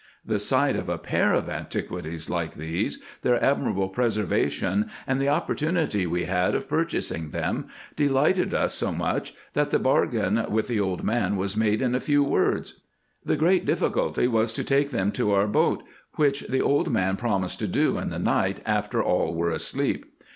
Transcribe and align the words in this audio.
The 0.25 0.39
sight 0.39 0.75
of 0.75 0.89
a 0.89 0.97
pair 0.97 1.31
of 1.31 1.47
antiques 1.47 2.27
like 2.27 2.55
these, 2.55 3.03
their 3.21 3.39
admirable 3.45 3.87
preservation, 3.89 4.89
and 5.05 5.21
the 5.21 5.29
opportunity 5.29 6.07
we 6.07 6.23
had 6.25 6.55
of 6.55 6.67
purchasing 6.67 7.29
them, 7.29 7.67
delighted 7.95 8.51
us 8.51 8.73
so 8.73 8.91
much, 8.91 9.35
that 9.53 9.69
the 9.69 9.77
bargain 9.77 10.43
with 10.49 10.67
the 10.67 10.79
old 10.79 11.03
man 11.03 11.35
was 11.35 11.55
made 11.55 11.83
in 11.83 11.93
a 11.93 11.99
few 11.99 12.23
words. 12.23 12.81
The 13.23 13.35
great 13.37 13.63
difficulty 13.63 14.27
was 14.27 14.53
to 14.53 14.63
take 14.63 14.89
them 14.89 15.11
to 15.11 15.33
our 15.33 15.45
boat, 15.45 15.83
which 16.15 16.47
the 16.49 16.61
old 16.63 16.89
man 16.91 17.15
promised 17.15 17.59
to 17.59 17.67
do 17.67 17.99
in 17.99 18.09
the 18.09 18.17
night, 18.17 18.61
after 18.65 19.03
all 19.03 19.35
were 19.35 19.51
asleep. 19.51 20.11